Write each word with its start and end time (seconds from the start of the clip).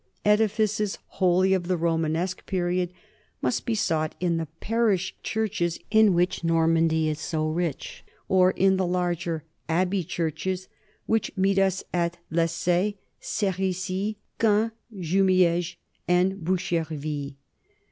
Edi 0.25 0.45
fices 0.45 0.97
wholly 1.09 1.53
of 1.53 1.67
the 1.67 1.77
Romanesque 1.77 2.47
period 2.47 2.91
must 3.39 3.67
be 3.67 3.75
sought 3.75 4.15
in 4.19 4.37
the 4.37 4.47
parish 4.59 5.15
churches 5.21 5.77
in 5.91 6.15
which 6.15 6.43
Normandy 6.43 7.07
is 7.07 7.19
so 7.19 7.47
rich, 7.47 8.03
or 8.27 8.49
in 8.49 8.77
the 8.77 8.87
larger 8.87 9.43
abbey 9.69 10.03
churches 10.03 10.67
which 11.05 11.29
meet 11.37 11.59
us 11.59 11.83
at 11.93 12.17
Les 12.31 12.51
say, 12.51 12.97
Cerisy, 13.19 14.17
Caen, 14.39 14.71
Jumieges, 14.91 15.75
and 16.07 16.43
Bocherville. 16.43 17.35